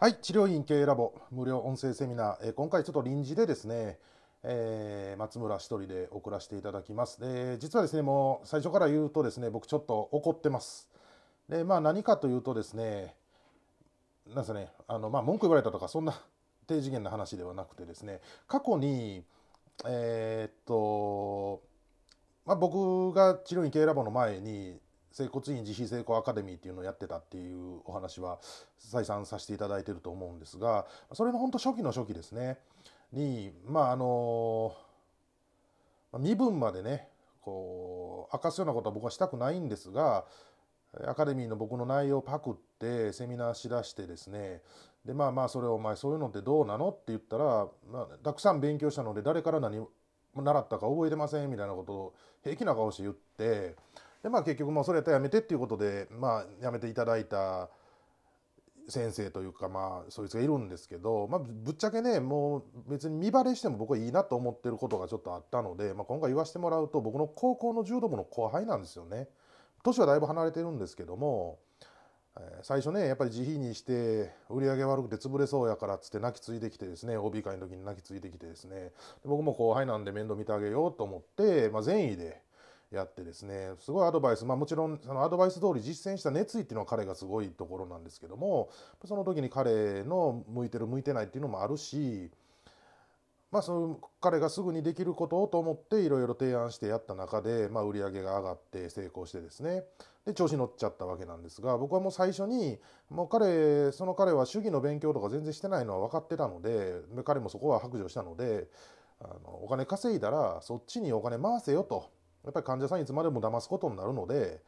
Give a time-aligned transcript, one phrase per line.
[0.00, 3.98] はい、治療院経営ラボ無料音声セミナー、えー今回ちょっと臨時でですね、
[4.42, 7.20] えー松村一人で送らせていただきます。
[7.20, 10.88] で、実はですね、もう最初から言うとですね、僕ちょっと怒ってます。
[11.50, 13.14] で、まあ何かというとですね、
[14.26, 16.14] なんですかね、あの、まあ文句言われたとか、そんな
[16.66, 19.22] 低次元な話ではなくてですね、過去に、
[19.84, 21.60] えーっと、
[22.46, 24.80] まあ僕が治療院経営ラボの前に、
[25.12, 28.38] 整骨院自費成功アカデミーっていうのをやってたっていうお話は
[28.78, 32.58] 再三させていただいてると思うんですがそれの本当初期の初期ですね。
[33.12, 34.74] にまああの
[36.18, 37.08] 身分までね
[37.40, 40.24] こう明かすようなことは僕はしたくないんですが
[41.06, 44.62] アカデミーの僕の内容をパクってセミナーしだしてですね。
[45.04, 49.86] でまあまあそれお前そういうのってどうなのって言ったら、まあ、たくさん勉強したので誰から何
[50.34, 52.14] 習ったか覚えてませんみたいなことを
[52.44, 53.76] 平気な顔して言って
[54.22, 57.70] でまあ結局もうそれやったらやめてっていうことでまあやめていただいた
[58.88, 69.28] 先生というかまあそいつがいるんですけど、まあ、ぶっちゃけねもう別に見バレしても僕はいいなと思ってることがちょっとあったので、まあ、今回言わせてもらうと僕の高校の柔道部の後輩なんですよね。
[69.82, 71.58] 年はだいぶ離れてるんですけども、
[72.62, 78.92] 最初ねやっぱり自費にして売り上げ悪くて潰れそうやからっつって泣きついてきてですね OB 会の時に泣きついてきてですねで
[79.24, 82.40] 僕も後輩なんで面倒見てあげようと思って、まあ、善意で
[82.90, 88.70] やってですねすごいアドバイスまあもちろんそのアドバイス通り実践した熱意っていうのは彼がすごいところなんですけども
[89.04, 92.30] その時に彼の向いてる向いてないっていうのもあるし
[93.52, 99.84] まあそういう彼がすぐにできることをと思っていろいろ提案してやった中で、まあ、売り上げが上がって成功してですね
[100.26, 108.66] で調子乗っちゃったわけなんですが僕はもう最初にもう彼その彼は主義の勉強とか全然してないのは分かってたのでで彼もそこは白状したので
[109.20, 112.19] あのお金稼いだらそっちにお金回せよと。
[112.44, 114.60] やっぱり患者さんいつまでも騙すことになるので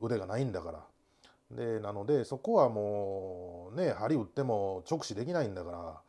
[0.00, 0.84] 腕がないんだから。
[1.50, 6.00] でなのでそこはもうね針打っても直視できないんだから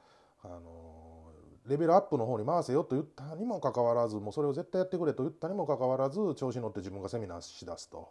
[0.43, 1.31] あの
[1.67, 8.09] レベルアップの方に回せよと言ったにもかかわらずもうそれを絶対やってくれと言ったにもかかわらず調子に乗って自分がセミナーしだすと。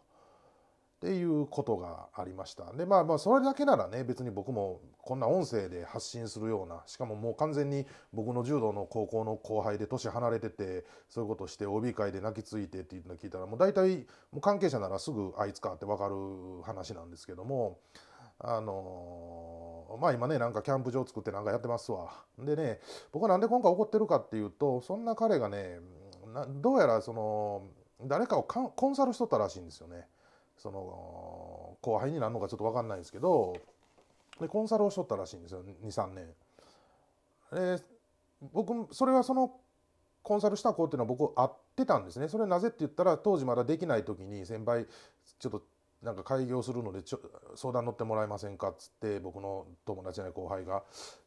[0.97, 2.73] っていうことがありました。
[2.73, 16.15] でまあまあそれだけならね別に僕もこんな音声で発信するようなしかももう完全に僕の柔道の高校の後輩で年離れててそういうことして OB 会で泣きついてっていうのを聞いたらもう大体もう関係者ならすぐあいつかって分かる
[16.63, 17.79] 話なんですけども
[18.39, 22.25] あのまあ今ねなんかキャンプ場作ってなんかやってますわ。
[22.39, 22.81] でね
[23.13, 25.79] 僕はなんで今回怒ってるかっていうとそんな彼がね
[26.63, 27.65] どうやらその
[28.03, 30.07] 誰かをコンサルしとったらしいんですよね。
[30.57, 33.57] その後輩になるのかちょっと分かんないんですけど
[34.41, 36.27] でコンサルをしとったらしいんですよ23年
[37.79, 37.83] で
[38.53, 39.53] 僕それはその
[40.23, 44.87] コンサルした子っていうのは僕会ってたんですねそれなぜって言ったら当時まだできない時に先輩
[45.39, 45.63] ちょっと
[46.03, 47.21] なんか開業するのでちょ
[47.55, 50.83] 相談乗ってもらえませんかっつって僕の友達の後輩が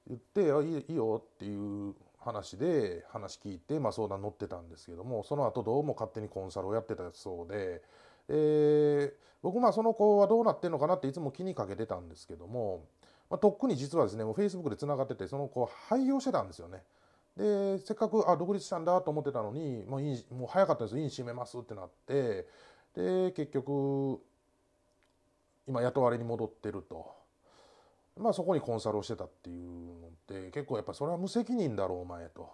[0.07, 7.81] 言っていいいいよっていう話で話聞いて、まあ、相談乗ってたんですけどもその後どうも勝手にコンサルをやってたそうで。
[8.29, 12.85] で僕まあその子はどうなってんのかなっていつも気にかけてたんですけども、
[13.29, 16.83] まあ、とっくに実はですねもう Facebook でつながっててその子廃業してたんですよね。
[17.35, 22.47] でせっかくあ独立したんだと思ってたのにもういいもう早かったです院閉めますってなって
[22.93, 24.19] で結局
[25.67, 27.17] 今雇われに戻ってると。
[28.17, 32.49] まあそこにコンサルをしてたっていうのって結構やっぱそれは無責任だろうお前と。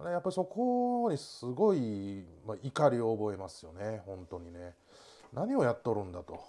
[0.00, 4.02] やっぱりそこにすごい、まあ、怒りを覚えますよね。
[4.06, 4.74] 本当にね。
[5.32, 6.40] 何をやっとるんだと。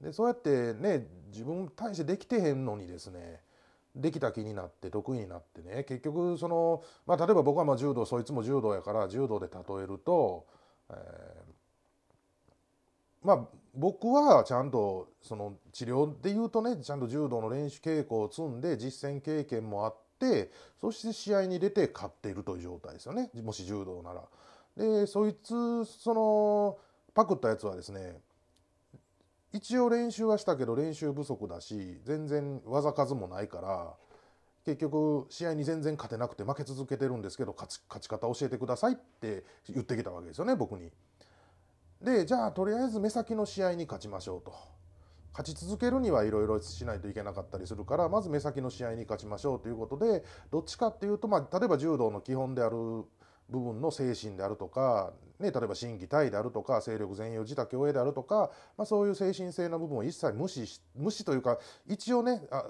[0.00, 3.40] でそうやってね自分に対してできてへんのにですね。
[3.94, 5.84] できた気になって得意になってね。
[5.84, 10.46] 結局その、まあ、例えば僕はまあ柔道そいつも柔道やから柔道で例えると、
[10.90, 11.52] えー
[13.22, 13.38] まあ
[13.74, 19.96] 僕はちゃんとその治療で言うとねちゃんと柔道の練習稽古を積んで実践経験もあっ
[20.80, 24.22] そして試合に出て勝っているという状態ですよねもし柔道なら。
[24.76, 26.78] でそいつその
[27.14, 28.16] パクったやつはですね
[29.52, 33.92] 一応練習はしたけど練習不足だし全然技数もないから
[34.64, 40.90] 結局試合に全然勝てなくて負け続けてるんですけど勝ち勝ち方教えてくださいって言ってきたわけですよね僕に。
[42.00, 44.54] でじゃあとりあえず目先の試合に勝ちましょうと。
[45.32, 52.76] 勝ち続けるにはいろいろしないといけなかったりするからまず目先の試合に勝ちましょうということでどっちかっていうと、まあ、例えば柔道の基本である
[53.48, 62.66] 部分の精神であるとか、ね、例えば心技体であるとか勢力全容自他共栄であるとか、まあ、そういう精神性の部分を一切無視し無視というか一応ねあ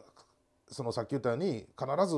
[0.69, 2.17] そのさっき言ったように必ず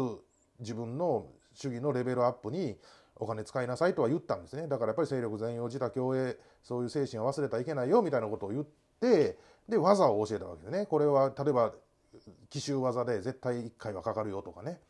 [0.61, 2.77] 自分の主義のレベルアップに
[3.17, 4.67] お金使いなさいとは言ったんですね。
[4.67, 8.67] だからやっぱり勢力全容自他共栄そういう精神を忘れたらいけないよみたいなことを言っ
[9.01, 9.39] て
[9.69, 10.87] で技を教えたわけでね。
[10.87, 11.73] これは例えば
[12.51, 14.81] 奇襲技で絶対1回はかかるよとかね。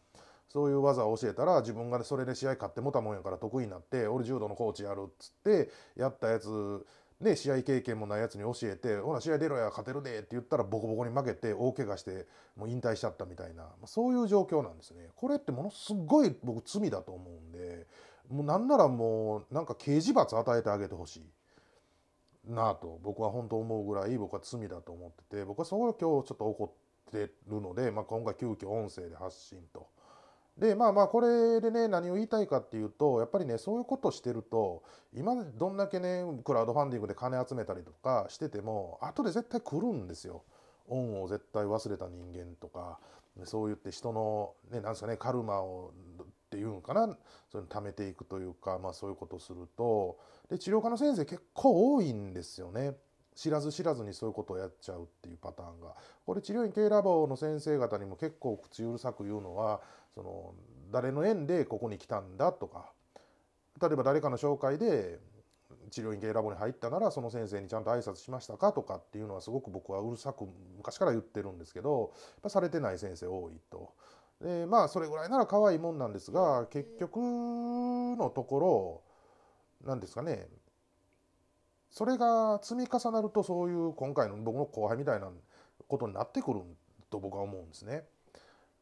[0.48, 6.86] そういう技を教えたら自分がそれで試合勝ってもたもんやから得意になって俺柔道のコーチやるっつってやったやつ
[7.20, 13.68] ね、試合経験もないやつに教えて「ほら試合出ろや勝てるで」って言ったらボコボコに負けて大怪我してもう引退しちゃったみたいな。
[13.86, 15.10] そういう状況なんですね。
[15.14, 17.86] これってものすごい僕罪だと思うんで
[18.28, 21.30] もうなんならもうなんか刑事罰与えてあげてほしい。
[22.48, 29.88] なあと僕は本当思うぐらい僕は罪だと思ってて僕はそこを今日ちょっと怒ってるので、まあ、今回急遽音声で発信と。
[30.58, 40.44] でまあまあこれでね何を言いたいかっていうとやっぱりねそういうことしてると今どんだけねクラウドファンディングで金集めたりとかしてても後で絶対来るんですよ。
[40.86, 43.00] 恩を絶対忘れた人間とか
[43.44, 45.92] そう言って人のねなんですかねカルマを
[46.54, 47.06] っていうんかな
[47.50, 50.18] そういうの貯めていくというか、まあ、そういうことをすると
[50.48, 52.94] で治療科の先生結構多いんですよね。
[53.34, 59.80] 知らず知らずにそういうことをやっちゃうっていうパターンがこれ治療院系ラボの先生方にも結構口うるさく言うのは
[60.14, 60.54] その
[60.92, 62.92] 誰の縁でここに来たんだとか
[63.82, 65.18] 例えば誰かの紹介で
[65.90, 70.46] 治療院系ラボに入ったならその先生にちゃんと挨拶しましたかとかっていうのはすごく僕はうるさく
[70.76, 73.92] 昔から言ってるんですけどやっぱされてない先生多いと。
[74.40, 79.02] でまあそれぐらいなら可愛いもんなんですが結局のところ
[79.86, 80.46] 何ですかね
[81.90, 85.30] それが積み重なるとそういう今回の僕の後輩みたいな
[85.86, 86.60] ことになってくる
[87.08, 88.02] と僕は思うんですね。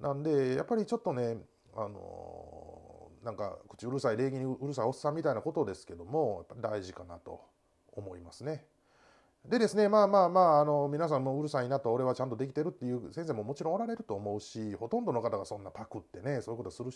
[0.00, 1.36] なんでやっぱりちょっとね
[1.76, 7.42] あのなんか口うるさい礼儀にうるさいおっさんみたいなことですけども大事かなと
[7.92, 8.64] 思いますね。
[9.44, 16.90] でですねまあまあまああの皆さんもうるさいなと俺はちゃんとできてるっていう先生ももちろんおられると思うしほとんどの方がそんなパクってねそういうことする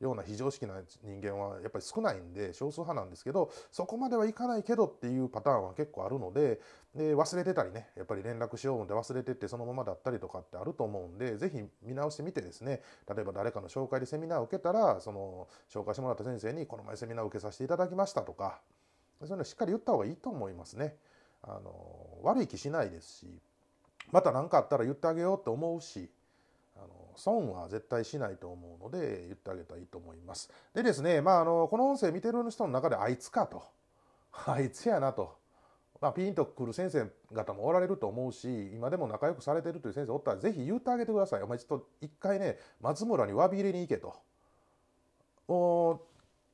[0.00, 6.60] ような非常識な人間はやっぱり少ないんで少数派なんですけどそこまではいかないけどっていうパターンは結構あるので
[6.94, 12.80] で忘れてたりねやっぱり連絡しよう思って忘れてってそのままだったりとかってあると思うんで是非見直してみてですね
[13.14, 18.60] 例えば誰かの紹介でセミナーを受けたらその紹介してもらった先生にこの前セミナーを受けさせていただきましたとか
[19.20, 20.96] そういうのしっかり言った方がいいと思いますね。
[21.42, 23.26] あの悪い気しないですし
[24.10, 26.08] また何かあったら言ってあげようって思うし
[26.76, 30.50] あの損は絶対しないと思うので言ってあげたらいいと思います。
[30.74, 33.62] でですね、まあ、あのこの音声見てる人の中であいつかと
[34.46, 35.36] あいつやなと、
[36.00, 41.42] まあ、ピンとくる先生方もおられると思うし今でも仲良くされてるという先生おったらぜひ言ってあげてください。
[41.42, 44.14] お前ちょっと一回ね松村に詫び入れに行けと。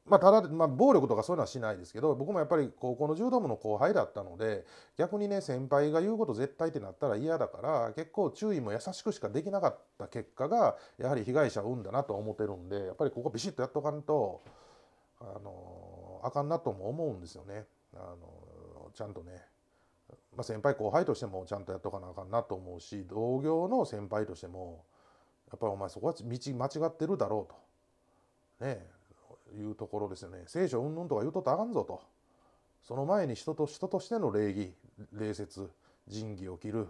[0.09, 4.65] まあ、ただ、まあ、暴力とかそういうのはしないですけど僕もやっぱり高校の柔道部の後輩だったので
[4.97, 14.43] 逆にね先輩が言うこと絶対ってなったら嫌だから結構注意も優しくしかできなかった結果がやはり被害者を生んだなと思ってるんでやっぱりここビシッとやっとかんと
[15.21, 17.65] あのあかんなとも思うんですよね。
[17.95, 19.33] あのちゃんとね
[20.37, 24.85] まあ、先輩後輩としてもちゃんとやっとかなあかんなと思うし同業の先輩としても
[25.51, 27.49] やっぱりお前そこは道間違ってるだろ
[28.61, 28.87] うとね
[29.57, 30.45] いうところですよね。
[30.47, 32.01] 聖書うんぬんとか言うとったらあかんぞと。
[32.83, 34.73] その前に人と人としての礼儀
[35.13, 35.71] 礼節
[36.07, 36.89] 仁義を切る、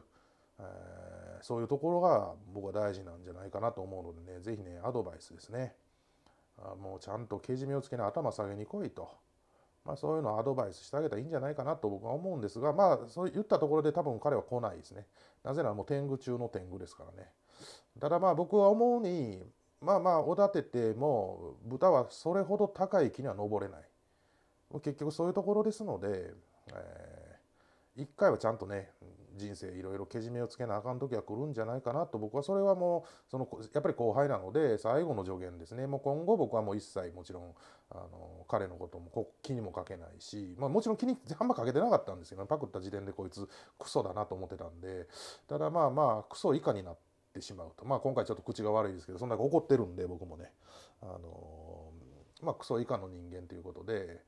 [0.60, 4.40] えー、そういうところが僕は大事なんじゃないかなと思うのでね。
[4.40, 5.74] 是非ねアドバイスですね。
[6.58, 9.08] あもうちゃんとけじめをつけない頭下げに来いと。
[9.84, 15.06] まあ、そういうのをアドバイスしてあげたらいいんじゃないかなと僕は思うんですがまあそう言ったところで多分彼は来ないですね。
[15.42, 17.30] なぜならもう天狗中の天狗ですからね。
[17.98, 19.42] ただまあ僕は思うに
[19.80, 23.82] まあまあおだてても豚はそれほど高い木には登れない。
[24.82, 26.34] 結局そういうところですので、
[26.74, 28.90] えー、一回はちゃんとね
[29.34, 32.18] 人生いろいろけじめをつけなあかん時は来るんじゃないかなと。
[32.18, 35.86] 僕はそれはもうそのやっぱり後輩なので最後の助言ですね。
[35.86, 37.54] もう今後僕はもう一切もちろん
[37.90, 45.06] あの彼のことも気にもかけないし、まあ、もちろん気にあんまかけてなかったんですけどパクった時点でこいつクソだなと思ってたんで
[45.46, 47.00] ただまあまあクソ以下になって
[47.38, 47.84] ってしまうと。
[47.84, 50.50] まあ今回ちょっと口が悪いですけどそんな怒ってるんで僕もね。
[51.00, 51.92] あの
[52.42, 54.20] まあクソ以下の人間ということで、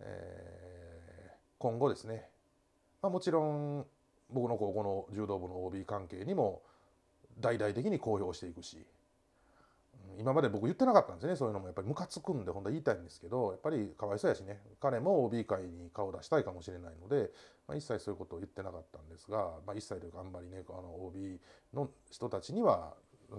[0.00, 2.28] えー、今後ですね、
[3.02, 3.86] まあ、もちろん
[4.30, 6.62] 僕の高校の柔道部の OB 関係にも
[7.38, 8.84] 大々的に公表していくし。
[10.18, 17.30] 今まで僕言ってなかったんですねそういうのもやっぱりムカつくんで本当は言いたいんですけどやっぱりかわいそうやしね彼も OB 会に顔を出したいかもしれないので、
[17.66, 21.40] まあ、一切そういうことを言ってなかったんですが、まあ、一切というかあんまりねあの OB
[21.74, 22.94] の人たちには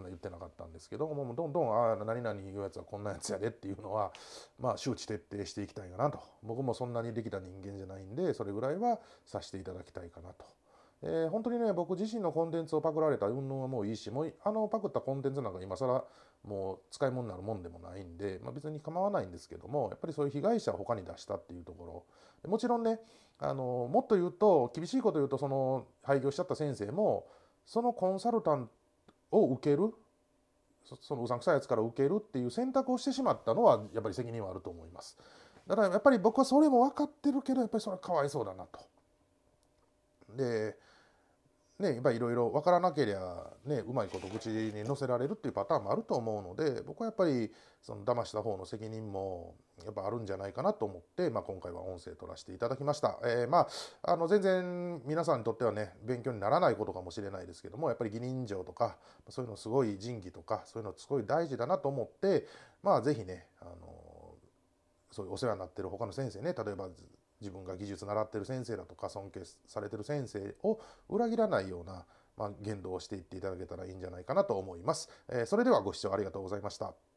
[0.06, 4.12] 言ってなかったんですけどもうどんどんああ何々言うやつはこんなやつやでっていうのは
[4.60, 10.46] まあ周知徹底していきたいかなと僕もそんなにできた人間じゃないんでそれぐらいはさせていただきたいかなと。
[11.04, 16.04] えー、本当にね僕自身のコンテンツをパクられた云々はもういいしもうあのパクったコンテンツなんか今更
[16.46, 22.06] もう使い物になるもんでもないんで、まあ、別に構わないんですけどもやっぱりそういう被害者を他に出したっていうとこ
[22.44, 23.00] ろもちろんね
[23.40, 27.28] あのもっと言うと厳しいこと言うとその廃業しちゃった先生も
[27.66, 28.70] そのコンサルタン
[29.32, 29.94] トを受ける
[31.02, 35.18] そのうさんくさいやつから受けるっていう選択をしてしまったのはやっぱり責任はあると思います。
[35.68, 38.80] だからやっぱり僕はそれも分かってるけどやっぱりそれはかわいそうだなと。
[40.38, 40.78] で
[41.80, 47.52] ね、やっぱいろいろ分からなければ、ね、うまいこと口に乗せられるっていうパターンもあると思うので僕はやっぱり
[47.84, 49.54] その騙した方の責任も
[49.86, 53.68] やっぱあるんじゃないかなと思って、まあ、今回は音声取らせていただきました、えー、ま
[54.02, 58.98] あ、あの全然皆さんにとってはね勉強にならないことかもしれないですけどもやっぱり義人情とか
[59.30, 62.48] そういうのすごい仁義とかそういうのすごい大事だなと思って
[62.82, 64.08] まあ是非ねあの
[65.12, 66.90] そういうお世話になってる他の先生ね例えば
[67.42, 70.80] 自分が技術習ってる先生だとか尊敬されてる先生を
[71.10, 72.06] 裏切らないような、
[72.38, 75.10] まあ、言動をしていっていただけたらいいんじゃないかなと思います。
[75.30, 77.17] えー、それではご視聴ありがとうございました。